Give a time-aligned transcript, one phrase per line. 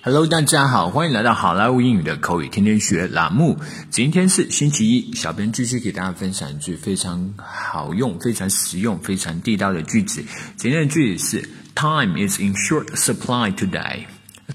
[0.00, 3.58] Hello，大家好，欢迎来到好莱坞英语的口语天天学栏目。
[3.90, 10.24] 今天是星期一，小编继续给大家分享一句非常好用、非常实用、非常地道的句子。
[10.56, 14.06] 今天的句子是：Time is in short supply today.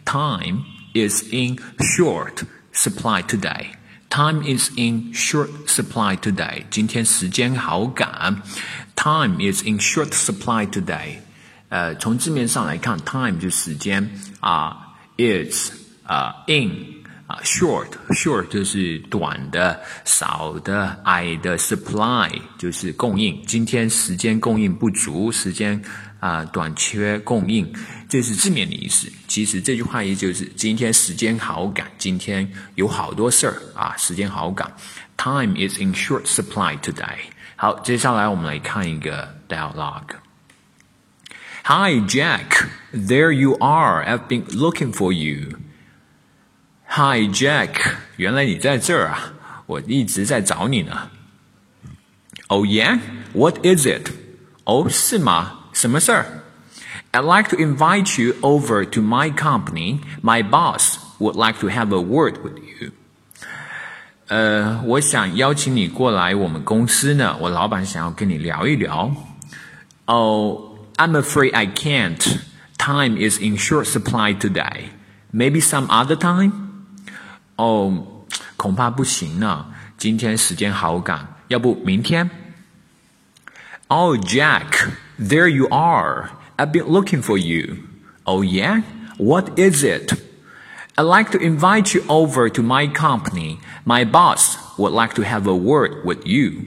[0.05, 3.65] Time is in short supply today.
[4.09, 6.63] Time is in short supply today.
[6.69, 8.41] 今天时间好赶。
[8.95, 11.17] Time is in short supply today.
[11.67, 14.82] 呃，从字面上来看，time 就是时间啊。
[15.17, 15.71] Is
[16.05, 16.71] 啊 in
[17.27, 23.41] 啊 short short 就是短的、少的、矮的，supply 就是供应。
[23.45, 25.81] 今天时间供应不足，时间
[26.19, 27.73] 啊短缺供应，
[28.09, 29.07] 这是字面的意思。
[29.27, 34.71] 其实这句话也就是今天时间好赶，今天有好多事儿啊，时间好赶。
[35.15, 37.17] Time is in short supply today。
[37.55, 40.17] 好，接下来我们来看一个 dialogue。
[41.64, 42.68] Hi, Jack.
[42.92, 44.02] There you are.
[44.02, 45.58] I've been looking for you.
[46.86, 47.96] Hi, Jack.
[48.16, 49.34] 原来你在这儿啊！
[49.66, 51.10] 我一直在找你呢。
[52.46, 52.98] Oh yeah?
[53.34, 54.10] What is it?
[54.64, 55.66] 哦，是吗？
[55.74, 56.42] 什么事儿？
[57.12, 60.00] I'd like to invite you over to my company.
[60.22, 62.92] My boss would like to have a word with you.
[64.28, 67.36] 呃，我想邀请你过来我们公司呢。
[67.40, 69.14] 我老板想要跟你聊一聊。
[70.06, 70.64] 哦。
[70.98, 72.40] I'm afraid I can't.
[72.76, 74.90] Time is in short supply today.
[75.32, 76.52] Maybe some other time?
[77.56, 78.24] 哦，
[78.56, 79.66] 恐怕不行呢。
[79.96, 82.30] 今天时间好赶，要不明天？
[83.88, 86.30] Oh, Jack, there you are.
[86.56, 87.78] I've been looking for you.
[88.24, 88.82] Oh, yeah?
[89.18, 90.12] What is it?
[90.96, 93.60] I'd like to invite you over to my company.
[93.84, 96.66] My boss would like to have a word with you.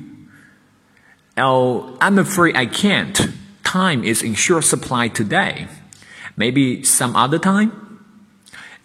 [1.37, 3.29] Oh, I'm afraid I can't
[3.75, 5.67] time is in short supply today.
[6.35, 7.71] Maybe some other time?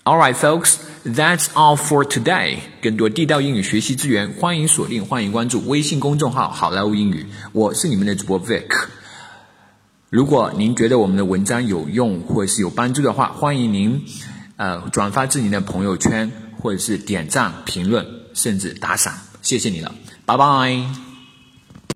[0.04, 2.58] Alright, folks, that's all for today.
[2.80, 7.26] 更多地道英语学习资源，欢迎锁定，欢迎关注微信公众号“好莱坞英语”。
[7.52, 8.68] 我是你们的主播 Vic。
[10.08, 14.04] 如果您觉得我们的文章有用或者是有帮助的话，欢迎您
[14.56, 16.30] 呃转发至您的朋友圈，
[16.60, 19.14] 或者是点赞、评论，甚至打赏。
[19.42, 19.92] 谢谢你了，
[20.24, 21.09] 拜拜。